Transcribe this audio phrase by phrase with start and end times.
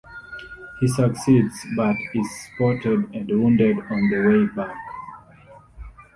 [0.79, 4.75] He succeeds, but is spotted and wounded on the way back.